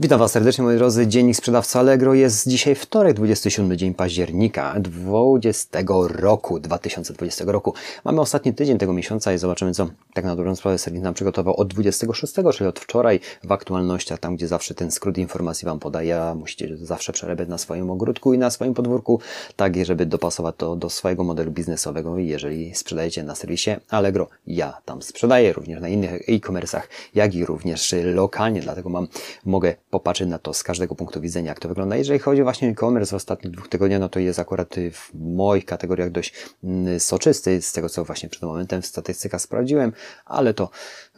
Witam 0.00 0.18
Was 0.18 0.32
serdecznie 0.32 0.64
moi 0.64 0.76
drodzy. 0.76 1.06
Dziennik 1.06 1.36
sprzedawca 1.36 1.80
Allegro 1.80 2.14
jest 2.14 2.48
dzisiaj 2.48 2.74
wtorek, 2.74 3.14
27 3.14 3.76
dzień 3.76 3.94
października 3.94 4.74
20 4.80 5.78
roku, 6.08 6.60
2020 6.60 7.44
roku. 7.46 7.74
Mamy 8.04 8.20
ostatni 8.20 8.54
tydzień 8.54 8.78
tego 8.78 8.92
miesiąca 8.92 9.32
i 9.32 9.38
zobaczymy 9.38 9.72
co 9.72 9.88
tak 10.14 10.24
na 10.24 10.36
dobrą 10.36 10.56
sprawę 10.56 10.78
serwis 10.78 11.02
nam 11.02 11.14
przygotował 11.14 11.56
od 11.56 11.68
26, 11.68 12.34
czyli 12.54 12.68
od 12.68 12.80
wczoraj 12.80 13.20
w 13.44 13.52
aktualnościach, 13.52 14.18
tam 14.18 14.36
gdzie 14.36 14.48
zawsze 14.48 14.74
ten 14.74 14.90
skrót 14.90 15.18
informacji 15.18 15.66
Wam 15.66 15.78
podaję. 15.78 16.34
Musicie 16.36 16.76
zawsze 16.76 17.12
przerabiać 17.12 17.48
na 17.48 17.58
swoim 17.58 17.90
ogródku 17.90 18.34
i 18.34 18.38
na 18.38 18.50
swoim 18.50 18.74
podwórku, 18.74 19.20
tak 19.56 19.84
żeby 19.84 20.06
dopasować 20.06 20.54
to 20.58 20.76
do 20.76 20.90
swojego 20.90 21.24
modelu 21.24 21.50
biznesowego. 21.50 22.18
Jeżeli 22.18 22.74
sprzedajecie 22.74 23.22
na 23.22 23.34
serwisie 23.34 23.70
Allegro, 23.90 24.28
ja 24.46 24.80
tam 24.84 25.02
sprzedaję 25.02 25.52
również 25.52 25.80
na 25.80 25.88
innych 25.88 26.28
e-commerce'ach, 26.28 26.82
jak 27.14 27.34
i 27.34 27.44
również 27.44 27.94
lokalnie, 28.04 28.60
dlatego 28.60 28.88
mam, 28.88 29.08
mogę 29.44 29.74
popatrzeć 29.90 30.28
na 30.28 30.38
to 30.38 30.54
z 30.54 30.62
każdego 30.62 30.94
punktu 30.94 31.20
widzenia, 31.20 31.48
jak 31.48 31.60
to 31.60 31.68
wygląda. 31.68 31.96
Jeżeli 31.96 32.18
chodzi 32.18 32.42
właśnie 32.42 32.68
o 32.68 32.70
e-commerce 32.70 33.10
w 33.10 33.14
ostatnich 33.14 33.52
dwóch 33.52 33.68
tygodniach, 33.68 34.00
no 34.00 34.08
to 34.08 34.20
jest 34.20 34.38
akurat 34.38 34.74
w 34.92 35.14
moich 35.14 35.64
kategoriach 35.64 36.10
dość 36.10 36.34
mm, 36.64 37.00
soczysty, 37.00 37.62
z 37.62 37.72
tego 37.72 37.88
co 37.88 38.04
właśnie 38.04 38.28
przed 38.28 38.42
momentem 38.42 38.82
w 38.82 38.86
statystykach 38.86 39.40
sprawdziłem, 39.40 39.92
ale 40.26 40.54
to 40.54 40.70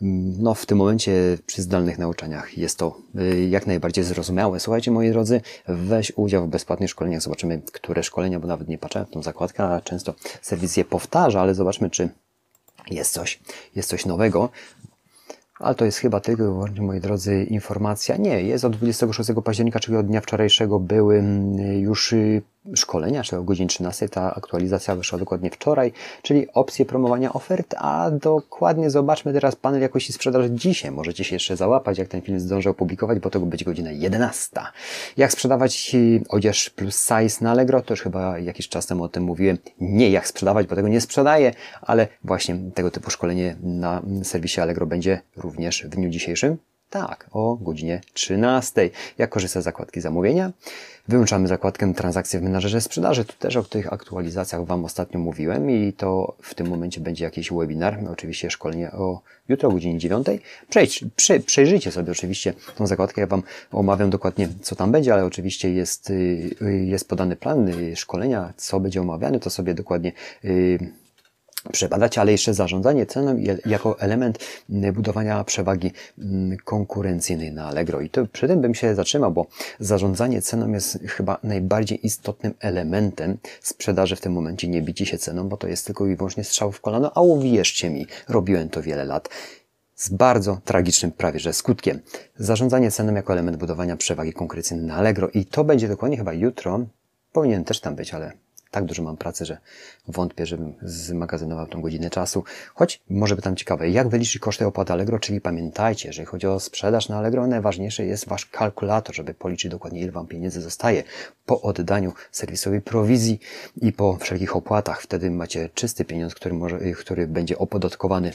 mm, 0.02 0.42
no, 0.42 0.55
w 0.55 0.66
tym 0.66 0.78
momencie 0.78 1.38
przy 1.47 1.62
zdalnych 1.62 1.98
nauczaniach 1.98 2.59
jest 2.59 2.78
to 2.78 2.97
y, 3.20 3.48
jak 3.48 3.66
najbardziej 3.66 4.05
zrozumiałe. 4.05 4.61
Słuchajcie, 4.61 4.91
moi 4.91 5.11
drodzy, 5.11 5.41
weź 5.69 6.12
udział 6.16 6.47
w 6.47 6.48
bezpłatnych 6.48 6.91
szkoleniach, 6.91 7.23
zobaczymy, 7.23 7.62
które 7.73 8.02
szkolenia, 8.02 8.41
bo 8.41 8.47
nawet 8.47 8.69
nie 8.69 8.78
patrzyłem 8.78 9.06
w 9.06 9.11
tą 9.11 9.23
zakładkę, 9.23 9.64
a 9.64 9.80
często 9.80 10.14
serwis 10.42 10.77
je 10.77 10.84
powtarza, 10.84 11.41
ale 11.41 11.55
zobaczmy, 11.55 11.91
czy 11.91 12.09
jest 12.91 13.12
coś, 13.12 13.41
jest 13.77 13.89
coś 13.89 14.06
nowego. 14.06 14.48
Ale 15.60 15.74
to 15.74 15.84
jest 15.84 15.98
chyba 15.98 16.20
tylko 16.20 16.66
moi 16.80 17.00
drodzy, 17.00 17.45
informacja. 17.45 18.16
Nie, 18.16 18.42
jest 18.42 18.64
od 18.64 18.77
26 18.77 19.30
października, 19.45 19.80
czyli 19.80 19.96
od 19.96 20.06
dnia 20.06 20.20
wczorajszego 20.20 20.80
były 20.80 21.19
mm, 21.19 21.59
już 21.80 22.12
y, 22.12 22.42
szkolenia, 22.75 23.23
czyli 23.23 23.41
o 23.41 23.43
godzinie 23.43 23.69
13. 23.69 24.09
Ta 24.09 24.35
aktualizacja 24.35 24.97
wyszła 24.97 25.19
dokładnie 25.19 25.51
wczoraj, 25.51 25.93
czyli 26.23 26.53
opcje 26.53 26.85
promowania 26.85 27.33
ofert, 27.33 27.75
a 27.79 28.11
dokładnie 28.11 28.91
zobaczmy 28.91 29.33
teraz 29.33 29.57
panel 29.57 29.81
jakości 29.81 30.13
sprzedaży 30.13 30.51
dzisiaj. 30.51 30.91
Możecie 30.91 31.25
się 31.25 31.37
jeszcze 31.37 31.57
załapać, 31.57 31.98
jak 31.98 32.09
ten 32.09 32.23
film 32.23 32.41
zdążę 32.41 32.71
opublikować, 32.71 33.19
bo 33.19 33.31
to 33.31 33.41
będzie 33.41 33.65
godzina 33.65 33.91
11. 33.91 34.61
Jak 35.17 35.33
sprzedawać 35.33 35.95
y, 35.95 36.23
odzież 36.29 36.71
plus 36.71 37.09
size 37.09 37.45
na 37.45 37.51
Allegro, 37.51 37.83
to 37.83 37.93
już 37.93 38.01
chyba 38.01 38.39
jakiś 38.39 38.69
czas 38.69 38.87
temu 38.87 39.05
o 39.05 39.09
tym 39.09 39.23
mówiłem. 39.23 39.59
Nie 39.81 40.11
jak 40.11 40.27
sprzedawać, 40.27 40.67
bo 40.67 40.77
tego 40.77 40.89
nie 40.89 41.01
sprzedaję, 41.01 41.53
ale 41.83 42.09
właśnie 42.25 42.59
tego 42.75 42.91
typu 42.91 43.11
szkolenie 43.11 43.57
na 43.63 44.03
serwisie 44.23 44.61
Allegro 44.61 44.87
będzie 44.87 45.21
również 45.37 45.85
w 45.85 45.89
dniu 45.89 46.09
dzisiejszym. 46.09 46.70
Tak, 46.91 47.27
o 47.33 47.56
godzinie 47.56 48.00
13. 48.12 48.91
Jak 49.19 49.30
korzystać 49.30 49.62
z 49.62 49.64
zakładki 49.64 50.00
zamówienia? 50.00 50.52
Wyłączamy 51.08 51.48
zakładkę 51.48 51.94
transakcje 51.94 52.41
w 52.41 52.42
menadżerze 52.42 52.80
sprzedaży. 52.80 53.24
Tu 53.24 53.33
też 53.33 53.56
o 53.56 53.62
tych 53.62 53.92
aktualizacjach 53.92 54.64
Wam 54.64 54.84
ostatnio 54.84 55.20
mówiłem 55.20 55.70
i 55.70 55.92
to 55.92 56.36
w 56.42 56.55
tym 56.55 56.68
momencie 56.68 57.00
będzie 57.00 57.24
jakiś 57.24 57.52
webinar, 57.52 57.98
oczywiście 58.12 58.50
szkolenie 58.50 58.92
o 58.92 59.20
jutro 59.48 59.68
o 59.68 59.72
godzinie 59.72 59.98
9. 59.98 60.27
Przejdź, 60.70 61.05
prze, 61.16 61.41
przejrzyjcie 61.41 61.91
sobie 61.91 62.12
oczywiście 62.12 62.55
tą 62.77 62.86
zakładkę. 62.86 63.20
Ja 63.20 63.27
Wam 63.27 63.42
omawiam 63.72 64.11
dokładnie, 64.11 64.48
co 64.62 64.77
tam 64.77 64.92
będzie, 64.92 65.12
ale 65.12 65.24
oczywiście 65.24 65.72
jest, 65.72 66.11
y, 66.11 66.56
jest 66.84 67.08
podany 67.08 67.36
plan 67.36 67.68
y, 67.68 67.96
szkolenia, 67.96 68.52
co 68.56 68.80
będzie 68.80 69.00
omawiane, 69.00 69.41
to 69.41 69.50
sobie 69.50 69.74
dokładnie 69.74 70.12
y, 70.44 71.00
przebadać, 71.72 72.19
ale 72.19 72.33
jeszcze 72.33 72.55
zarządzanie 72.55 73.06
ceną 73.06 73.36
jako 73.66 74.00
element 74.00 74.39
budowania 74.92 75.44
przewagi 75.44 75.92
konkurencyjnej 76.64 77.52
na 77.52 77.67
Allegro. 77.67 78.00
I 78.00 78.11
to 78.11 78.27
przy 78.27 78.48
tym 78.48 78.61
bym 78.61 78.75
się 78.75 78.94
zatrzymał, 78.94 79.33
bo 79.33 79.47
zarządzanie 79.80 80.42
ceną 80.42 80.72
jest 80.72 80.98
chyba 81.06 81.39
najbardziej 81.42 82.06
istotnym 82.06 82.55
elementem 82.61 83.39
sprzedaży 83.61 84.17
w 84.17 84.20
tym 84.20 84.33
momencie. 84.33 84.69
Nie 84.69 84.83
bicie 84.83 85.06
się 85.06 85.19
ceną, 85.19 85.48
bo 85.48 85.56
to 85.56 85.69
jest 85.69 85.86
tylko 85.86 86.06
i 86.06 86.17
wyłącznie 86.17 86.45
strzał 86.45 86.73
w 86.73 86.80
kolano, 86.80 87.12
a 87.14 87.20
uwierzcie 87.20 87.90
mi, 87.90 88.06
robiłem 88.29 88.68
to 88.68 88.83
wiele 88.83 89.05
lat 89.05 89.29
z 89.95 90.08
bardzo 90.08 90.61
tragicznym 90.64 91.12
prawie 91.12 91.40
że 91.40 91.52
skutkiem. 91.52 92.01
Zarządzanie 92.39 92.90
ceną 92.90 93.14
jako 93.14 93.33
element 93.33 93.56
budowania 93.56 93.96
przewagi 93.96 94.33
konkurencyjnej 94.33 94.86
na 94.86 94.95
Allegro 94.95 95.29
i 95.29 95.45
to 95.45 95.64
będzie 95.64 95.89
dokładnie 95.89 96.17
chyba 96.17 96.33
jutro. 96.33 96.80
Powinien 97.33 97.64
też 97.64 97.80
tam 97.80 97.95
być, 97.95 98.14
ale 98.14 98.33
tak 98.70 98.85
dużo 98.85 99.03
mam 99.03 99.17
pracy, 99.17 99.45
że 99.45 99.58
wątpię, 100.08 100.47
żebym 100.47 100.75
zmagazynował 100.83 101.67
tą 101.67 101.81
godzinę 101.81 102.11
czasu. 102.11 102.45
Choć 102.75 103.01
może 103.11 103.36
by 103.36 103.42
tam 103.42 103.57
ciekawe, 103.57 103.91
jak 103.91 104.08
wyliczyć 104.08 104.39
koszty 104.39 104.67
opłat 104.67 104.91
Allegro, 104.91 105.19
czyli 105.19 105.41
pamiętajcie, 105.41 106.08
jeżeli 106.08 106.27
chodzi 106.27 106.47
o 106.47 106.61
sprzedaż 106.61 107.09
na 107.09 107.19
Allegro, 107.19 107.47
najważniejszy 107.47 108.07
jest 108.07 108.29
Wasz 108.29 108.47
kalkulator, 108.47 109.14
żeby 109.14 109.35
policzyć 109.35 109.70
dokładnie, 109.70 110.01
ile 110.01 110.13
Wam 110.13 110.27
pieniędzy 110.27 110.61
zostaje 110.61 111.03
po 111.47 111.63
oddaniu 111.63 112.13
serwisowej 112.33 112.80
prowizji 112.80 113.41
i 113.83 113.92
po 113.92 114.17
wszelkich 114.17 114.57
opłatach. 114.57 115.03
Wtedy 115.03 115.30
macie 115.30 115.69
czysty 115.75 116.05
pieniądz, 116.05 116.35
który, 116.35 116.55
może, 116.55 116.79
który 116.79 117.27
będzie 117.27 117.59
opodatkowany 117.59 118.33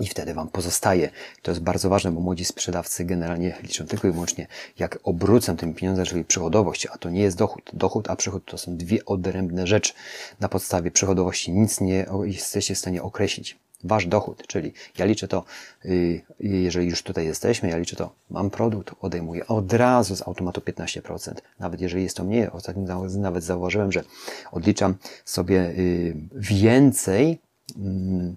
i 0.00 0.06
wtedy 0.06 0.34
Wam 0.34 0.48
pozostaje. 0.48 1.10
To 1.42 1.50
jest 1.50 1.62
bardzo 1.62 1.88
ważne, 1.88 2.12
bo 2.12 2.20
młodzi 2.20 2.44
sprzedawcy 2.44 3.04
generalnie 3.04 3.56
liczą 3.62 3.86
tylko 3.86 4.08
i 4.08 4.10
wyłącznie, 4.12 4.46
jak 4.78 4.98
obrócę 5.02 5.56
tym 5.56 5.74
pieniądze, 5.74 6.06
czyli 6.06 6.24
przychodowość, 6.24 6.86
a 6.86 6.98
to 6.98 7.10
nie 7.10 7.22
jest 7.22 7.36
dochód. 7.36 7.70
Dochód 7.72 8.10
a 8.10 8.16
przychód 8.16 8.44
to 8.44 8.58
są 8.58 8.76
dwie 8.76 9.04
odrębne 9.04 9.66
rzeczy. 9.66 9.92
Na 10.40 10.48
podstawie 10.48 10.90
przychodowości 10.90 11.52
nic 11.52 11.80
nie 11.80 12.06
jesteście 12.24 12.74
w 12.74 12.78
stanie 12.78 13.02
określić. 13.02 13.56
Wasz 13.84 14.06
dochód, 14.06 14.46
czyli 14.46 14.72
ja 14.98 15.04
liczę 15.04 15.28
to, 15.28 15.44
y, 15.84 16.20
jeżeli 16.40 16.86
już 16.86 17.02
tutaj 17.02 17.26
jesteśmy, 17.26 17.68
ja 17.68 17.78
liczę 17.78 17.96
to, 17.96 18.12
mam 18.30 18.50
produkt, 18.50 18.94
odejmuję 19.00 19.46
od 19.46 19.72
razu 19.72 20.16
z 20.16 20.22
automatu 20.22 20.60
15%. 20.60 21.32
Nawet 21.58 21.80
jeżeli 21.80 22.02
jest 22.02 22.16
to 22.16 22.24
mniej, 22.24 22.50
ostatnio 22.50 23.06
nawet 23.18 23.44
zauważyłem, 23.44 23.92
że 23.92 24.04
odliczam 24.52 24.94
sobie 25.24 25.60
y, 25.60 26.16
więcej, 26.34 27.38
mm, 27.76 28.36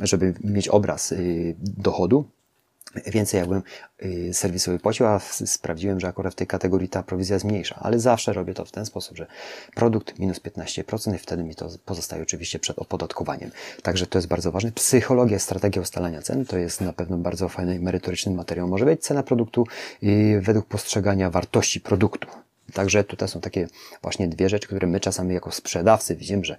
żeby 0.00 0.34
mieć 0.44 0.68
obraz 0.68 1.12
y, 1.12 1.54
dochodu, 1.58 2.24
więcej 3.06 3.38
jakbym 3.38 3.62
y, 4.02 4.34
serwisowy 4.34 4.78
płacił, 4.78 5.06
a 5.06 5.18
sprawdziłem, 5.46 6.00
że 6.00 6.08
akurat 6.08 6.32
w 6.32 6.36
tej 6.36 6.46
kategorii 6.46 6.88
ta 6.88 7.02
prowizja 7.02 7.34
jest 7.34 7.44
mniejsza, 7.44 7.78
ale 7.82 7.98
zawsze 7.98 8.32
robię 8.32 8.54
to 8.54 8.64
w 8.64 8.70
ten 8.70 8.86
sposób, 8.86 9.16
że 9.16 9.26
produkt 9.74 10.18
minus 10.18 10.40
15% 10.40 11.14
i 11.14 11.18
wtedy 11.18 11.44
mi 11.44 11.54
to 11.54 11.68
pozostaje 11.84 12.22
oczywiście 12.22 12.58
przed 12.58 12.78
opodatkowaniem. 12.78 13.50
Także 13.82 14.06
to 14.06 14.18
jest 14.18 14.28
bardzo 14.28 14.52
ważne. 14.52 14.72
Psychologia, 14.72 15.38
strategia 15.38 15.82
ustalania 15.82 16.22
cen 16.22 16.44
to 16.44 16.58
jest 16.58 16.80
na 16.80 16.92
pewno 16.92 17.16
bardzo 17.16 17.48
fajny 17.48 17.76
i 17.76 17.78
merytoryczny 17.78 18.32
materiał. 18.32 18.68
Może 18.68 18.84
być 18.84 19.02
cena 19.02 19.22
produktu 19.22 19.66
y, 20.02 20.40
według 20.42 20.66
postrzegania 20.66 21.30
wartości 21.30 21.80
produktu. 21.80 22.28
Także 22.72 23.04
tutaj 23.04 23.28
są 23.28 23.40
takie 23.40 23.68
właśnie 24.02 24.28
dwie 24.28 24.48
rzeczy, 24.48 24.66
które 24.66 24.86
my 24.86 25.00
czasami 25.00 25.34
jako 25.34 25.50
sprzedawcy 25.50 26.16
widzimy, 26.16 26.44
że 26.44 26.56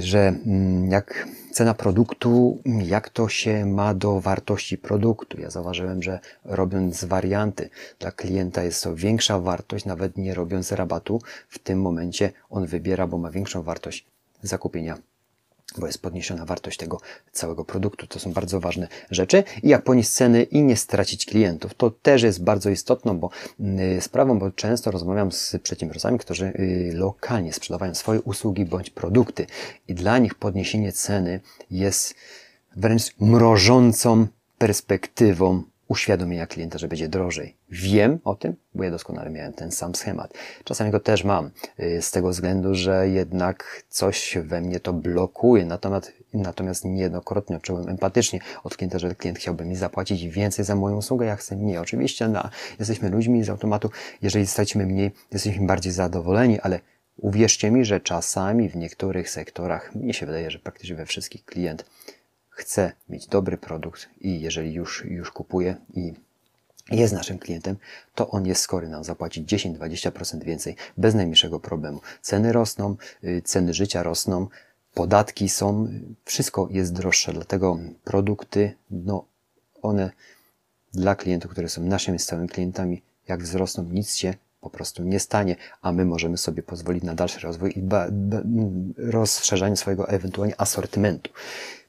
że 0.00 0.34
mm, 0.46 0.90
jak 0.90 1.26
cena 1.52 1.74
produktu, 1.74 2.62
jak 2.64 3.08
to 3.10 3.28
się 3.28 3.66
ma 3.66 3.94
do 3.94 4.20
wartości 4.20 4.78
produktu. 4.78 5.40
Ja 5.40 5.50
zauważyłem, 5.50 6.02
że 6.02 6.20
robiąc 6.44 7.04
warianty 7.04 7.70
dla 7.98 8.12
klienta 8.12 8.62
jest 8.62 8.84
to 8.84 8.94
większa 8.96 9.38
wartość, 9.38 9.84
nawet 9.84 10.16
nie 10.16 10.34
robiąc 10.34 10.72
rabatu. 10.72 11.20
W 11.48 11.58
tym 11.58 11.80
momencie 11.80 12.32
on 12.50 12.66
wybiera, 12.66 13.06
bo 13.06 13.18
ma 13.18 13.30
większą 13.30 13.62
wartość 13.62 14.06
zakupienia 14.42 15.11
bo 15.78 15.86
jest 15.86 16.02
podniesiona 16.02 16.44
wartość 16.44 16.78
tego 16.78 17.00
całego 17.32 17.64
produktu. 17.64 18.06
To 18.06 18.18
są 18.18 18.32
bardzo 18.32 18.60
ważne 18.60 18.88
rzeczy. 19.10 19.44
I 19.62 19.68
jak 19.68 19.82
ponieść 19.82 20.10
ceny 20.10 20.42
i 20.42 20.62
nie 20.62 20.76
stracić 20.76 21.26
klientów. 21.26 21.74
To 21.74 21.90
też 21.90 22.22
jest 22.22 22.42
bardzo 22.44 22.70
istotną 22.70 23.18
bo, 23.18 23.30
y, 23.96 24.00
sprawą, 24.00 24.38
bo 24.38 24.50
często 24.50 24.90
rozmawiam 24.90 25.32
z 25.32 25.56
przedsiębiorcami, 25.62 26.18
którzy 26.18 26.46
y, 26.46 26.92
lokalnie 26.94 27.52
sprzedawają 27.52 27.94
swoje 27.94 28.20
usługi 28.20 28.64
bądź 28.64 28.90
produkty 28.90 29.46
i 29.88 29.94
dla 29.94 30.18
nich 30.18 30.34
podniesienie 30.34 30.92
ceny 30.92 31.40
jest 31.70 32.14
wręcz 32.76 33.02
mrożącą 33.20 34.26
perspektywą 34.58 35.62
uświadomienia 35.92 36.46
klienta, 36.46 36.78
że 36.78 36.88
będzie 36.88 37.08
drożej. 37.08 37.56
Wiem 37.70 38.18
o 38.24 38.34
tym, 38.34 38.56
bo 38.74 38.84
ja 38.84 38.90
doskonale 38.90 39.30
miałem 39.30 39.52
ten 39.52 39.70
sam 39.70 39.94
schemat. 39.94 40.34
Czasami 40.64 40.90
go 40.90 41.00
też 41.00 41.24
mam, 41.24 41.50
y, 41.80 42.02
z 42.02 42.10
tego 42.10 42.28
względu, 42.28 42.74
że 42.74 43.08
jednak 43.08 43.84
coś 43.88 44.38
we 44.42 44.60
mnie 44.60 44.80
to 44.80 44.92
blokuje. 44.92 45.64
Natomiast, 45.64 46.12
natomiast 46.34 46.84
niejednokrotnie 46.84 47.60
czułem 47.60 47.88
empatycznie 47.88 48.40
od 48.64 48.76
klienta, 48.76 48.98
że 48.98 49.14
klient 49.14 49.38
chciałby 49.38 49.64
mi 49.64 49.76
zapłacić 49.76 50.28
więcej 50.28 50.64
za 50.64 50.76
moją 50.76 50.96
usługę, 50.96 51.26
ja 51.26 51.36
chcę 51.36 51.56
mniej. 51.56 51.78
Oczywiście 51.78 52.28
no, 52.28 52.50
jesteśmy 52.78 53.10
ludźmi 53.10 53.44
z 53.44 53.50
automatu, 53.50 53.90
jeżeli 54.22 54.46
stracimy 54.46 54.86
mniej, 54.86 55.10
jesteśmy 55.32 55.66
bardziej 55.66 55.92
zadowoleni, 55.92 56.60
ale 56.60 56.80
uwierzcie 57.16 57.70
mi, 57.70 57.84
że 57.84 58.00
czasami 58.00 58.68
w 58.68 58.76
niektórych 58.76 59.30
sektorach, 59.30 59.94
mnie 59.94 60.14
się 60.14 60.26
wydaje, 60.26 60.50
że 60.50 60.58
praktycznie 60.58 60.96
we 60.96 61.06
wszystkich 61.06 61.44
klient 61.44 61.84
chce 62.52 62.92
mieć 63.08 63.26
dobry 63.26 63.56
produkt 63.58 64.08
i 64.20 64.40
jeżeli 64.40 64.74
już, 64.74 65.04
już 65.04 65.30
kupuje 65.30 65.76
i 65.94 66.12
jest 66.90 67.14
naszym 67.14 67.38
klientem, 67.38 67.76
to 68.14 68.30
on 68.30 68.46
jest 68.46 68.62
skory 68.62 68.88
nam 68.88 69.04
zapłacić 69.04 69.52
10-20% 69.52 70.44
więcej 70.44 70.76
bez 70.96 71.14
najmniejszego 71.14 71.60
problemu. 71.60 72.00
Ceny 72.20 72.52
rosną, 72.52 72.96
y, 73.24 73.42
ceny 73.44 73.74
życia 73.74 74.02
rosną, 74.02 74.48
podatki 74.94 75.48
są, 75.48 75.88
wszystko 76.24 76.68
jest 76.70 76.92
droższe, 76.92 77.32
dlatego 77.32 77.78
produkty, 78.04 78.74
no 78.90 79.24
one 79.82 80.10
dla 80.94 81.14
klientów, 81.14 81.50
które 81.50 81.68
są 81.68 81.82
naszymi 81.82 82.18
stałymi 82.18 82.48
klientami, 82.48 83.02
jak 83.28 83.42
wzrosną, 83.42 83.84
nic 83.84 84.14
się 84.14 84.34
po 84.62 84.70
prostu 84.70 85.04
nie 85.04 85.20
stanie, 85.20 85.56
a 85.82 85.92
my 85.92 86.04
możemy 86.04 86.38
sobie 86.38 86.62
pozwolić 86.62 87.04
na 87.04 87.14
dalszy 87.14 87.40
rozwój 87.40 87.72
i 87.76 87.82
rozszerzanie 88.96 89.76
swojego 89.76 90.08
ewentualnie 90.08 90.60
asortymentu. 90.60 91.30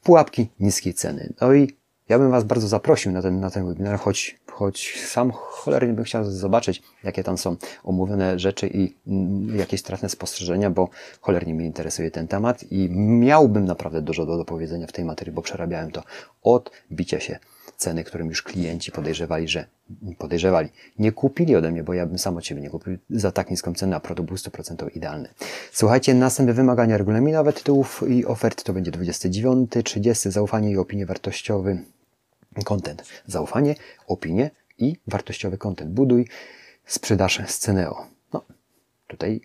Pułapki 0.02 0.48
niskiej 0.60 0.94
ceny. 0.94 1.32
No 1.40 1.54
i 1.54 1.76
ja 2.08 2.18
bym 2.18 2.30
Was 2.30 2.44
bardzo 2.44 2.68
zaprosił 2.68 3.12
na 3.12 3.22
ten, 3.22 3.40
na 3.40 3.50
ten 3.50 3.66
webinar, 3.66 3.98
choć, 3.98 4.38
choć 4.46 5.04
sam 5.06 5.30
cholernie 5.34 5.92
bym 5.92 6.04
chciał 6.04 6.24
zobaczyć, 6.24 6.82
jakie 7.04 7.24
tam 7.24 7.38
są 7.38 7.56
omówione 7.84 8.38
rzeczy 8.38 8.66
i 8.66 8.94
mm, 9.06 9.58
jakieś 9.58 9.82
trafne 9.82 10.08
spostrzeżenia, 10.08 10.70
bo 10.70 10.88
cholernie 11.20 11.54
mnie 11.54 11.66
interesuje 11.66 12.10
ten 12.10 12.28
temat 12.28 12.64
i 12.72 12.88
miałbym 12.98 13.64
naprawdę 13.64 14.02
dużo 14.02 14.26
do, 14.26 14.36
do 14.36 14.44
powiedzenia 14.44 14.86
w 14.86 14.92
tej 14.92 15.04
materii, 15.04 15.34
bo 15.34 15.42
przerabiałem 15.42 15.90
to 15.90 16.02
od 16.42 16.70
bicia 16.92 17.20
się 17.20 17.38
ceny, 17.76 18.04
którym 18.04 18.28
już 18.28 18.42
klienci 18.42 18.92
podejrzewali, 18.92 19.48
że 19.48 19.66
podejrzewali, 20.18 20.68
nie 20.98 21.12
kupili 21.12 21.56
ode 21.56 21.70
mnie, 21.70 21.84
bo 21.84 21.94
ja 21.94 22.06
bym 22.06 22.18
sam 22.18 22.36
od 22.36 22.46
siebie 22.46 22.60
nie 22.60 22.70
kupił 22.70 22.98
za 23.10 23.32
tak 23.32 23.50
niską 23.50 23.74
cenę, 23.74 23.96
a 23.96 24.00
produkt 24.00 24.28
był 24.28 24.36
100% 24.36 24.96
idealny. 24.96 25.28
Słuchajcie, 25.72 26.14
następne 26.14 26.52
wymagania 26.52 26.98
regulaminowe 26.98 27.52
tytułów 27.52 28.02
i 28.08 28.26
ofert 28.26 28.62
to 28.62 28.72
będzie 28.72 28.90
29, 28.90 29.70
30, 29.84 30.30
zaufanie 30.30 30.70
i 30.70 30.76
opinie 30.76 31.06
wartościowy, 31.06 31.78
content. 32.64 33.02
Zaufanie, 33.26 33.74
opinie 34.06 34.50
i 34.78 34.96
wartościowy 35.06 35.58
content. 35.58 35.90
Buduj 35.90 36.28
sprzedaż 36.86 37.40
z 37.46 37.58
Ceneo. 37.58 38.06
No, 38.32 38.44
tutaj 39.06 39.40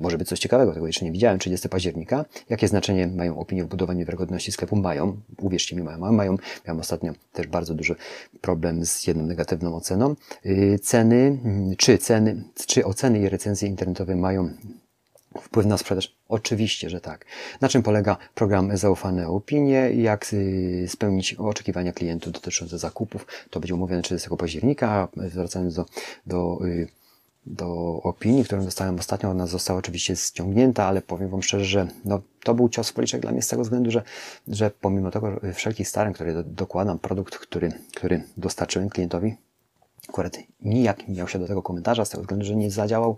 może 0.00 0.18
być 0.18 0.28
coś 0.28 0.38
ciekawego, 0.38 0.72
tego 0.72 0.86
jeszcze 0.86 1.04
nie 1.04 1.12
widziałem. 1.12 1.38
30 1.38 1.68
października. 1.68 2.24
Jakie 2.50 2.68
znaczenie 2.68 3.06
mają 3.06 3.38
opinie 3.38 3.64
w 3.64 3.68
budowaniu 3.68 4.06
wiarygodności 4.06 4.52
sklepu? 4.52 4.76
Mają. 4.76 5.16
Uwierzcie 5.38 5.76
mi, 5.76 5.82
mają. 5.82 6.12
mają. 6.12 6.36
Miałem 6.66 6.80
ostatnio 6.80 7.12
też 7.32 7.46
bardzo 7.46 7.74
duży 7.74 7.94
problem 8.40 8.86
z 8.86 9.06
jedną 9.06 9.26
negatywną 9.26 9.76
oceną. 9.76 10.14
Yy, 10.44 10.78
ceny, 10.78 11.38
mm, 11.44 11.76
czy 11.76 11.98
ceny, 11.98 12.44
czy 12.66 12.84
oceny 12.84 13.18
i 13.18 13.28
recenzje 13.28 13.68
internetowe 13.68 14.16
mają 14.16 14.50
wpływ 15.40 15.66
na 15.66 15.78
sprzedaż? 15.78 16.16
Oczywiście, 16.28 16.90
że 16.90 17.00
tak. 17.00 17.26
Na 17.60 17.68
czym 17.68 17.82
polega 17.82 18.16
program 18.34 18.76
Zaufane 18.76 19.28
Opinie? 19.28 19.90
Jak 19.94 20.32
y, 20.32 20.86
spełnić 20.88 21.34
oczekiwania 21.34 21.92
klientów 21.92 22.32
dotyczące 22.32 22.78
zakupów? 22.78 23.26
To 23.50 23.60
będzie 23.60 23.74
omówione 23.74 24.02
30 24.02 24.28
października. 24.38 25.08
Zwracając 25.16 25.74
do, 25.74 25.84
do 26.26 26.58
y, 26.64 26.88
do 27.46 28.00
opinii, 28.02 28.44
którą 28.44 28.64
dostałem 28.64 28.98
ostatnio. 28.98 29.30
Ona 29.30 29.46
została 29.46 29.78
oczywiście 29.78 30.16
ściągnięta, 30.16 30.84
ale 30.84 31.02
powiem 31.02 31.28
Wam 31.28 31.42
szczerze, 31.42 31.64
że 31.64 31.88
no, 32.04 32.20
to 32.44 32.54
był 32.54 32.68
cios 32.68 32.90
w 32.90 32.92
policzek 32.92 33.20
dla 33.20 33.32
mnie 33.32 33.42
z 33.42 33.48
tego 33.48 33.62
względu, 33.62 33.90
że, 33.90 34.02
że 34.48 34.70
pomimo 34.80 35.10
tego 35.10 35.40
wszelkich 35.54 35.88
starań, 35.88 36.12
które 36.12 36.34
do, 36.34 36.42
dokładam, 36.42 36.98
produkt, 36.98 37.38
który, 37.38 37.72
który 37.96 38.22
dostarczyłem 38.36 38.88
klientowi, 38.88 39.36
akurat 40.08 40.38
nijak 40.60 41.08
miał 41.08 41.28
się 41.28 41.38
do 41.38 41.46
tego 41.46 41.62
komentarza, 41.62 42.04
z 42.04 42.10
tego 42.10 42.22
względu, 42.22 42.44
że 42.44 42.56
nie 42.56 42.70
zadziałał, 42.70 43.16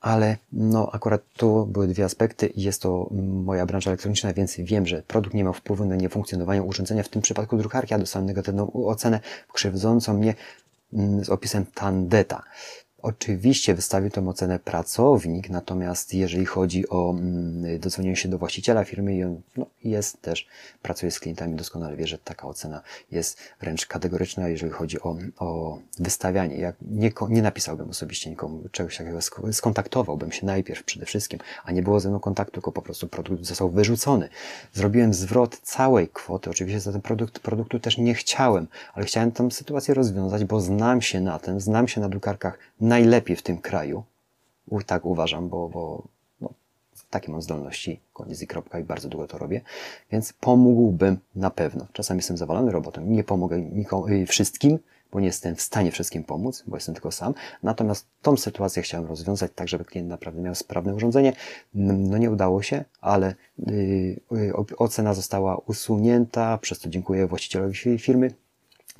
ale 0.00 0.36
no 0.52 0.90
akurat 0.92 1.22
tu 1.36 1.66
były 1.66 1.88
dwie 1.88 2.04
aspekty. 2.04 2.52
Jest 2.56 2.82
to 2.82 3.08
moja 3.44 3.66
branża 3.66 3.90
elektroniczna, 3.90 4.32
więc 4.32 4.56
wiem, 4.56 4.86
że 4.86 5.02
produkt 5.02 5.34
nie 5.34 5.44
miał 5.44 5.52
wpływu 5.52 5.84
na 5.84 5.96
niefunkcjonowanie 5.96 6.62
urządzenia. 6.62 7.02
W 7.02 7.08
tym 7.08 7.22
przypadku 7.22 7.56
drukarki 7.56 7.94
ja 7.94 7.98
dostałem 7.98 8.26
negatywną 8.26 8.72
ocenę 8.72 9.20
krzywdzącą 9.52 10.14
mnie 10.14 10.34
mm, 10.92 11.24
z 11.24 11.28
opisem 11.28 11.66
Tandeta. 11.74 12.42
Oczywiście 13.02 13.74
wystawił 13.74 14.10
tę 14.10 14.28
ocenę 14.28 14.58
pracownik, 14.58 15.50
natomiast 15.50 16.14
jeżeli 16.14 16.46
chodzi 16.46 16.88
o 16.88 17.10
mm, 17.10 17.78
dodzwonienie 17.78 18.16
się 18.16 18.28
do 18.28 18.38
właściciela 18.38 18.84
firmy 18.84 19.16
i 19.16 19.24
on 19.24 19.40
no, 19.56 19.66
jest 19.84 20.22
też, 20.22 20.46
pracuje 20.82 21.12
z 21.12 21.20
klientami, 21.20 21.56
doskonale 21.56 21.96
wie, 21.96 22.06
że 22.06 22.18
taka 22.18 22.48
ocena 22.48 22.82
jest 23.10 23.38
wręcz 23.60 23.86
kategoryczna, 23.86 24.48
jeżeli 24.48 24.72
chodzi 24.72 25.00
o, 25.00 25.16
o 25.38 25.78
wystawianie. 25.98 26.56
Ja 26.56 26.72
nie, 26.82 27.12
nie 27.28 27.42
napisałbym 27.42 27.90
osobiście 27.90 28.30
nikomu 28.30 28.68
czegoś 28.72 28.96
takiego, 28.96 29.18
skontaktowałbym 29.52 30.32
się 30.32 30.46
najpierw 30.46 30.84
przede 30.84 31.06
wszystkim, 31.06 31.40
a 31.64 31.72
nie 31.72 31.82
było 31.82 32.00
ze 32.00 32.08
mną 32.08 32.20
kontaktu, 32.20 32.52
tylko 32.52 32.72
po 32.72 32.82
prostu 32.82 33.08
produkt 33.08 33.44
został 33.44 33.70
wyrzucony. 33.70 34.28
Zrobiłem 34.72 35.14
zwrot 35.14 35.58
całej 35.58 36.08
kwoty, 36.08 36.50
oczywiście 36.50 36.80
za 36.80 36.92
ten 36.92 37.00
produkt, 37.00 37.38
produktu 37.38 37.80
też 37.80 37.98
nie 37.98 38.14
chciałem, 38.14 38.66
ale 38.94 39.04
chciałem 39.04 39.32
tę 39.32 39.50
sytuację 39.50 39.94
rozwiązać, 39.94 40.44
bo 40.44 40.60
znam 40.60 41.02
się 41.02 41.20
na 41.20 41.38
tym, 41.38 41.60
znam 41.60 41.88
się 41.88 42.00
na 42.00 42.08
drukarkach 42.08 42.58
najlepiej 42.88 43.36
w 43.36 43.42
tym 43.42 43.58
kraju. 43.58 44.02
Tak 44.86 45.04
uważam, 45.04 45.48
bo, 45.48 45.68
bo 45.68 46.02
no, 46.40 46.50
takie 47.10 47.32
mam 47.32 47.42
zdolności, 47.42 48.00
koniec 48.12 48.42
i 48.42 48.46
kropka 48.46 48.78
i 48.78 48.84
bardzo 48.84 49.08
długo 49.08 49.28
to 49.28 49.38
robię, 49.38 49.60
więc 50.12 50.32
pomógłbym 50.32 51.18
na 51.34 51.50
pewno. 51.50 51.86
Czasami 51.92 52.18
jestem 52.18 52.36
zawalony 52.36 52.72
robotem, 52.72 53.12
nie 53.12 53.24
pomogę 53.24 53.60
nikomu, 53.60 54.08
y, 54.08 54.26
wszystkim, 54.26 54.78
bo 55.12 55.20
nie 55.20 55.26
jestem 55.26 55.56
w 55.56 55.62
stanie 55.62 55.90
wszystkim 55.90 56.24
pomóc, 56.24 56.64
bo 56.66 56.76
jestem 56.76 56.94
tylko 56.94 57.10
sam. 57.10 57.34
Natomiast 57.62 58.06
tą 58.22 58.36
sytuację 58.36 58.82
chciałem 58.82 59.06
rozwiązać 59.06 59.52
tak, 59.54 59.68
żeby 59.68 59.84
klient 59.84 60.08
naprawdę 60.08 60.42
miał 60.42 60.54
sprawne 60.54 60.94
urządzenie. 60.94 61.32
No 61.74 62.18
nie 62.18 62.30
udało 62.30 62.62
się, 62.62 62.84
ale 63.00 63.34
yy, 63.66 64.52
ocena 64.78 65.14
została 65.14 65.56
usunięta, 65.56 66.58
przez 66.58 66.78
to 66.78 66.88
dziękuję 66.88 67.26
właścicielowi 67.26 67.98
firmy, 67.98 68.30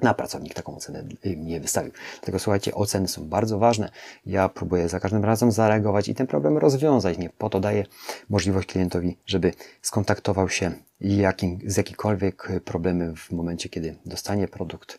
na 0.03 0.15
pracownik 0.15 0.55
taką 0.55 0.77
ocenę 0.77 1.05
nie 1.37 1.61
wystawił. 1.61 1.93
Dlatego 2.12 2.39
słuchajcie, 2.39 2.75
oceny 2.75 3.09
są 3.09 3.29
bardzo 3.29 3.59
ważne. 3.59 3.91
Ja 4.27 4.49
próbuję 4.49 4.89
za 4.89 5.00
każdym 5.00 5.25
razem 5.25 5.53
zareagować 5.53 6.09
i 6.09 6.15
ten 6.15 6.27
problem 6.27 6.59
rozwiązać. 6.59 7.19
Nie 7.19 7.31
po 7.31 7.50
to 7.50 7.61
daję 7.61 7.85
możliwość 8.29 8.69
klientowi, 8.69 9.17
żeby 9.27 9.53
skontaktował 9.83 10.49
się 10.49 10.73
jakim, 11.00 11.59
z 11.67 11.77
jakikolwiek 11.77 12.49
problemy 12.65 13.17
w 13.17 13.33
momencie, 13.33 13.69
kiedy 13.69 13.97
dostanie 14.06 14.49
produkt 14.49 14.99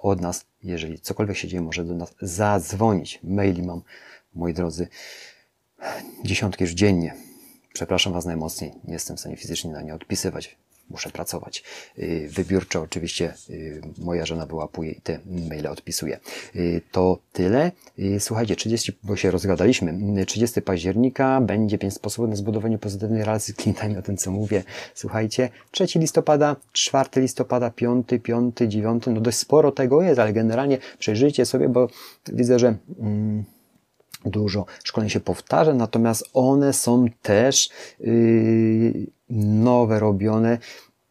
od 0.00 0.20
nas. 0.20 0.44
Jeżeli 0.62 1.00
cokolwiek 1.00 1.36
się 1.36 1.48
dzieje, 1.48 1.60
może 1.60 1.84
do 1.84 1.94
nas 1.94 2.14
zadzwonić. 2.20 3.20
Maili 3.24 3.62
mam, 3.62 3.82
moi 4.34 4.54
drodzy, 4.54 4.88
dziesiątki 6.24 6.64
już 6.64 6.72
dziennie. 6.72 7.14
Przepraszam 7.72 8.12
Was 8.12 8.24
najmocniej, 8.24 8.72
nie 8.84 8.92
jestem 8.92 9.16
w 9.16 9.20
stanie 9.20 9.36
fizycznie 9.36 9.72
na 9.72 9.82
nie 9.82 9.94
odpisywać 9.94 10.58
muszę 10.90 11.10
pracować. 11.10 11.64
Y, 11.98 12.28
wybiórczo 12.30 12.82
oczywiście 12.82 13.34
y, 13.50 13.82
moja 13.98 14.26
żona 14.26 14.46
wyłapuje 14.46 14.90
i 14.90 15.00
te 15.00 15.18
maile 15.48 15.66
odpisuje. 15.66 16.20
Y, 16.56 16.80
to 16.92 17.18
tyle. 17.32 17.72
Słuchajcie, 18.18 18.56
30, 18.56 18.98
bo 19.02 19.16
się 19.16 19.30
rozgadaliśmy, 19.30 20.26
30 20.26 20.62
października 20.62 21.40
będzie 21.40 21.78
pięć 21.78 21.94
sposobów 21.94 22.30
na 22.30 22.36
zbudowanie 22.36 22.78
pozytywnej 22.78 23.24
relacji 23.24 23.54
z 23.54 23.56
klientami, 23.56 23.96
o 23.96 24.02
tym 24.02 24.16
co 24.16 24.30
mówię. 24.30 24.64
Słuchajcie, 24.94 25.48
3 25.70 25.86
listopada, 25.98 26.56
4 26.72 27.08
listopada, 27.16 27.70
5, 27.70 28.08
5, 28.22 28.56
9, 28.68 29.04
no 29.06 29.20
dość 29.20 29.38
sporo 29.38 29.72
tego 29.72 30.02
jest, 30.02 30.20
ale 30.20 30.32
generalnie 30.32 30.78
przejrzyjcie 30.98 31.46
sobie, 31.46 31.68
bo 31.68 31.88
widzę, 32.32 32.58
że... 32.58 32.76
Mm, 33.00 33.44
dużo 34.24 34.66
szkoleń 34.84 35.10
się 35.10 35.20
powtarza, 35.20 35.74
natomiast 35.74 36.30
one 36.32 36.72
są 36.72 37.06
też 37.22 37.70
yy, 38.00 39.06
nowe, 39.30 40.00
robione 40.00 40.58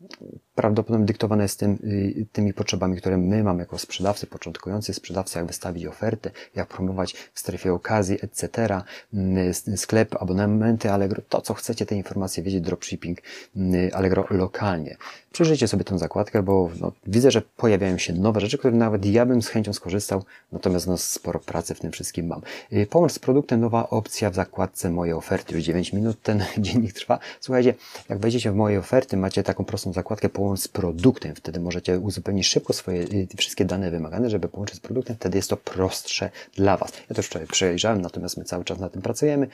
Thank 0.09 0.21
you. 0.33 0.48
Prawdopodobnie 0.59 1.05
dyktowane 1.05 1.43
jest 1.43 1.59
tym, 1.59 1.79
y, 1.83 2.25
tymi 2.31 2.53
potrzebami, 2.53 2.97
które 2.97 3.17
my 3.17 3.43
mamy 3.43 3.59
jako 3.59 3.77
sprzedawcy, 3.77 4.27
początkujący 4.27 4.93
sprzedawcy, 4.93 5.39
jak 5.39 5.47
wystawić 5.47 5.85
oferty, 5.85 6.31
jak 6.55 6.67
promować 6.67 7.13
w 7.33 7.39
strefie 7.39 7.73
okazji, 7.73 8.17
etc., 8.21 8.81
mm, 9.13 9.53
sklep, 9.77 10.15
abonamenty 10.21 10.91
Allegro, 10.91 11.21
to 11.29 11.41
co 11.41 11.53
chcecie, 11.53 11.85
te 11.85 11.95
informacje 11.95 12.43
wiedzieć, 12.43 12.61
dropshipping 12.61 13.19
mm, 13.55 13.89
Allegro 13.93 14.25
lokalnie. 14.29 14.97
Przyjrzyjcie 15.31 15.67
sobie 15.67 15.83
tę 15.83 15.99
zakładkę, 15.99 16.43
bo 16.43 16.69
no, 16.79 16.91
widzę, 17.07 17.31
że 17.31 17.41
pojawiają 17.41 17.97
się 17.97 18.13
nowe 18.13 18.39
rzeczy, 18.41 18.57
które 18.57 18.73
nawet 18.73 19.05
ja 19.05 19.25
bym 19.25 19.41
z 19.41 19.47
chęcią 19.47 19.73
skorzystał, 19.73 20.23
natomiast 20.51 20.87
no, 20.87 20.97
sporo 20.97 21.39
pracy 21.39 21.75
w 21.75 21.79
tym 21.79 21.91
wszystkim 21.91 22.27
mam. 22.27 22.41
Y, 22.73 22.87
Pomoc 22.89 23.11
z 23.11 23.19
produktem, 23.19 23.59
nowa 23.59 23.89
opcja 23.89 24.29
w 24.29 24.35
zakładce 24.35 24.89
moje 24.89 25.17
oferty, 25.17 25.55
już 25.55 25.63
9 25.63 25.93
minut 25.93 26.21
ten 26.23 26.43
dziennik 26.57 26.93
trwa. 26.93 27.19
Słuchajcie, 27.39 27.73
jak 28.09 28.19
wejdziecie 28.19 28.51
w 28.51 28.55
moje 28.55 28.79
oferty, 28.79 29.17
macie 29.17 29.43
taką 29.43 29.65
prostą 29.65 29.93
zakładkę 29.93 30.29
z 30.57 30.67
produktem, 30.67 31.35
wtedy 31.35 31.59
możecie 31.59 31.99
uzupełnić 31.99 32.47
szybko 32.47 32.73
swoje 32.73 33.01
y, 33.01 33.27
wszystkie 33.37 33.65
dane 33.65 33.91
wymagane, 33.91 34.29
żeby 34.29 34.47
połączyć 34.47 34.77
z 34.77 34.79
produktem, 34.79 35.15
wtedy 35.15 35.37
jest 35.37 35.49
to 35.49 35.57
prostsze 35.57 36.29
dla 36.55 36.77
Was. 36.77 36.91
Ja 37.09 37.15
to 37.15 37.23
wczoraj 37.23 37.47
przejrzałem, 37.47 38.01
natomiast 38.01 38.37
my 38.37 38.43
cały 38.43 38.63
czas 38.63 38.79
na 38.79 38.89
tym 38.89 39.01
pracujemy. 39.01 39.47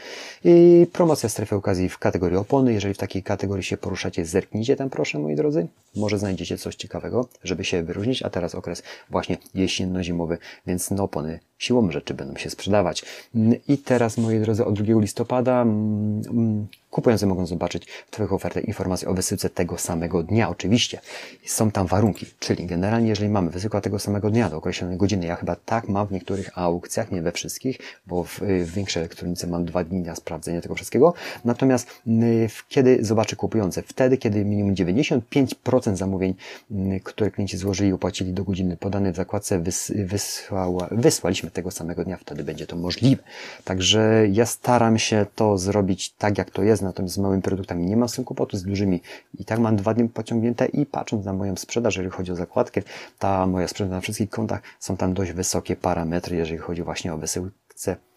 I 0.44 0.88
promocja 0.94 1.30
strefy 1.30 1.56
okazji 1.56 1.90
w 1.90 1.98
kategorii 1.98 2.38
opony. 2.38 2.74
Jeżeli 2.74 2.94
w 2.94 2.98
takiej 2.98 3.24
kategorii 3.24 3.64
się 3.64 3.78
poruszacie, 3.78 4.26
zerknijcie 4.26 4.76
tam 4.76 4.90
proszę, 4.90 5.20
moi 5.20 5.36
drodzy. 5.36 5.68
Może 5.96 6.20
znajdziecie 6.20 6.58
coś 6.58 6.76
ciekawego, 6.76 7.28
żeby 7.44 7.64
się 7.64 7.84
wyróżnić, 7.84 8.24
a 8.24 8.30
teraz 8.30 8.56
okres 8.56 8.84
właśnie 9.10 9.38
jesienno-zimowy, 9.56 10.38
więc 10.68 10.92
no 10.92 11.04
opony 11.04 11.40
siłą 11.58 11.92
rzeczy 11.92 12.14
będą 12.14 12.36
się 12.36 12.50
sprzedawać. 12.50 13.04
I 13.68 13.78
teraz, 13.78 14.18
moi 14.18 14.40
drodzy, 14.40 14.66
od 14.66 14.82
2 14.82 15.02
listopada 15.02 15.62
mm, 15.62 16.22
mm, 16.30 16.68
kupujący 16.96 17.28
mogą 17.28 17.46
zobaczyć 17.46 17.88
w 18.08 18.12
Twoich 18.12 18.34
ofertach 18.34 18.66
informacje 18.66 19.08
o 19.10 19.14
wysyłce 19.14 19.50
tego 19.50 19.78
samego 19.78 20.24
dnia. 20.24 20.50
Oczywiście 20.50 21.00
są 21.46 21.72
tam 21.72 21.88
warunki, 21.88 22.26
czyli 22.40 22.66
generalnie, 22.66 23.10
jeżeli 23.10 23.30
mamy 23.30 23.50
wysyłkę 23.50 23.82
tego 23.82 24.00
samego 24.00 24.30
dnia 24.30 24.50
do 24.50 24.58
określonej 24.58 24.98
godziny, 24.98 25.26
ja 25.26 25.36
chyba 25.36 25.56
tak 25.56 25.90
mam 25.90 26.08
w 26.08 26.12
niektórych 26.12 26.58
aukcjach, 26.58 27.12
nie 27.12 27.22
we 27.22 27.32
wszystkich, 27.32 27.78
bo 28.08 28.24
w, 28.24 28.40
w 28.40 28.72
większej 28.74 29.02
elektronice 29.02 29.48
mam 29.48 29.66
dwa 29.66 29.84
dni 29.84 30.00
na 30.00 30.16
sprawdzenie 30.16 30.62
tego 30.62 30.76
wszystkiego. 30.76 31.14
Natomiast 31.46 31.88
y, 32.08 32.50
kiedy 32.70 33.06
zobaczy 33.06 33.36
kupujący? 33.36 33.82
Wtedy, 33.82 34.18
kiedy 34.18 34.46
minimum 34.46 34.76
95% 34.76 35.96
zamówień, 35.96 36.34
y, 36.72 37.02
które 37.04 37.32
klienci 37.32 37.58
złożyli 37.58 37.90
i 37.90 37.94
opłacili 37.94 38.34
do 38.34 38.44
godziny 38.44 38.78
podanej 38.78 39.14
w 39.14 39.16
zakładce 39.16 39.60
wys, 39.60 39.92
wysłała, 39.96 40.88
wysłaliśmy 40.92 41.52
tego 41.52 41.72
samego 41.72 42.04
dnia, 42.04 42.18
wtedy 42.18 42.44
będzie 42.44 42.68
to 42.68 42.76
możliwe. 42.76 43.24
Także 43.64 44.28
ja 44.32 44.46
staram 44.46 45.00
się 45.00 45.26
to 45.36 45.58
zrobić 45.58 46.14
tak, 46.18 46.38
jak 46.38 46.52
to 46.52 46.64
jest, 46.64 46.85
natomiast 46.86 47.16
z 47.16 47.18
małymi 47.18 47.42
produktami. 47.42 47.86
Nie 47.86 47.98
mam 47.98 48.10
z 48.10 48.14
tym 48.14 48.26
kłopotu, 48.26 48.58
z 48.58 48.64
dużymi. 48.64 49.02
I 49.40 49.46
tak 49.46 49.60
mam 49.60 49.76
dwa 49.76 49.94
dni 49.94 50.10
pociągnięte 50.10 50.66
i 50.66 50.86
patrząc 50.86 51.26
na 51.26 51.34
moją 51.34 51.56
sprzedaż, 51.56 51.96
jeżeli 51.96 52.12
chodzi 52.12 52.32
o 52.32 52.36
zakładkę, 52.36 52.82
ta 53.20 53.48
moja 53.48 53.68
sprzedaż 53.68 53.92
na 53.92 54.02
wszystkich 54.02 54.30
kontach, 54.30 54.62
są 54.80 54.98
tam 54.98 55.14
dość 55.14 55.32
wysokie 55.32 55.76
parametry, 55.76 56.38
jeżeli 56.38 56.58
chodzi 56.58 56.84
właśnie 56.84 57.14
o 57.14 57.18
wysyłce 57.18 57.96
w 57.96 58.15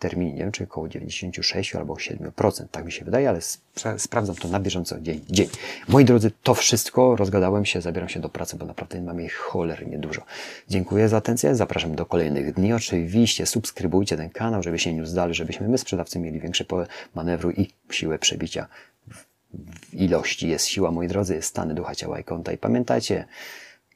terminie, 0.00 0.32
nie 0.32 0.38
wiem, 0.38 0.52
czy 0.52 0.64
około 0.64 0.88
96 0.88 1.74
albo 1.76 1.94
7%, 1.94 2.64
tak 2.70 2.84
mi 2.84 2.92
się 2.92 3.04
wydaje, 3.04 3.28
ale 3.28 3.38
spra- 3.38 3.98
sprawdzam 3.98 4.36
to 4.36 4.48
na 4.48 4.60
bieżąco 4.60 5.00
dzień 5.00 5.20
dzień. 5.30 5.48
Moi 5.88 6.04
drodzy, 6.04 6.30
to 6.42 6.54
wszystko, 6.54 7.16
rozgadałem 7.16 7.64
się, 7.64 7.80
zabieram 7.80 8.08
się 8.08 8.20
do 8.20 8.28
pracy, 8.28 8.56
bo 8.56 8.66
naprawdę 8.66 9.00
mam 9.00 9.20
jej 9.20 9.28
cholernie 9.28 9.98
dużo. 9.98 10.22
Dziękuję 10.68 11.08
za 11.08 11.16
atencję, 11.16 11.54
zapraszam 11.54 11.94
do 11.94 12.06
kolejnych 12.06 12.54
dni. 12.54 12.72
Oczywiście 12.72 13.46
subskrybujcie 13.46 14.16
ten 14.16 14.30
kanał, 14.30 14.62
żeby 14.62 14.78
się 14.78 14.94
nie 14.94 15.06
zdali, 15.06 15.34
żebyśmy 15.34 15.68
my 15.68 15.78
sprzedawcy 15.78 16.18
mieli 16.18 16.40
większe 16.40 16.64
pole 16.64 16.86
manewru 17.14 17.50
i 17.50 17.68
siłę 17.90 18.18
przebicia 18.18 18.66
w 19.14 19.94
ilości 19.94 20.48
jest 20.48 20.66
siła, 20.66 20.90
moi 20.90 21.08
drodzy, 21.08 21.34
jest 21.34 21.48
stany 21.48 21.74
ducha, 21.74 21.94
ciała 21.94 22.20
i 22.20 22.24
konta. 22.24 22.52
I 22.52 22.58
pamiętajcie, 22.58 23.24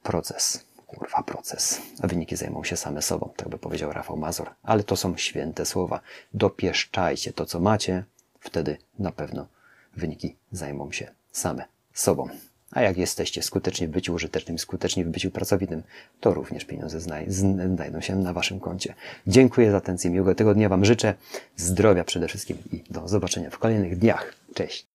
proces, 0.02 0.63
kurwa 0.94 1.22
proces, 1.22 1.80
wyniki 2.02 2.36
zajmą 2.36 2.64
się 2.64 2.76
same 2.76 3.02
sobą, 3.02 3.30
tak 3.36 3.48
by 3.48 3.58
powiedział 3.58 3.92
Rafał 3.92 4.16
Mazur. 4.16 4.50
Ale 4.62 4.82
to 4.84 4.96
są 4.96 5.16
święte 5.16 5.66
słowa. 5.66 6.00
Dopieszczajcie 6.34 7.32
to, 7.32 7.46
co 7.46 7.60
macie, 7.60 8.04
wtedy 8.40 8.76
na 8.98 9.12
pewno 9.12 9.46
wyniki 9.96 10.36
zajmą 10.52 10.92
się 10.92 11.10
same 11.32 11.64
sobą. 11.92 12.28
A 12.70 12.82
jak 12.82 12.96
jesteście 12.96 13.42
skuteczni 13.42 13.86
w 13.86 13.90
byciu 13.90 14.14
użytecznym, 14.14 14.58
skuteczni 14.58 15.04
w 15.04 15.08
byciu 15.08 15.30
pracowitym, 15.30 15.82
to 16.20 16.34
również 16.34 16.64
pieniądze 16.64 16.98
znaj- 16.98 17.28
zn- 17.28 17.74
znajdą 17.74 18.00
się 18.00 18.16
na 18.16 18.32
Waszym 18.32 18.60
koncie. 18.60 18.94
Dziękuję 19.26 19.70
za 19.70 19.76
atencję, 19.76 20.10
miłego 20.10 20.34
tego 20.34 20.54
dnia 20.54 20.68
Wam 20.68 20.84
życzę, 20.84 21.14
zdrowia 21.56 22.04
przede 22.04 22.28
wszystkim 22.28 22.58
i 22.72 22.82
do 22.90 23.08
zobaczenia 23.08 23.50
w 23.50 23.58
kolejnych 23.58 23.98
dniach. 23.98 24.34
Cześć! 24.54 24.93